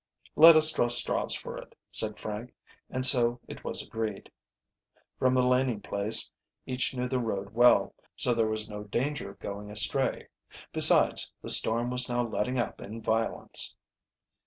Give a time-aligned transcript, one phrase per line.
[0.35, 2.55] "Let us draw straws for it," said Frank,
[2.89, 4.31] and so it was agreed.
[5.19, 6.31] From the Laning place
[6.65, 10.29] each knew the road well, so there was no danger of going astray.
[10.73, 13.77] Besides, the storm was now letting up in violence.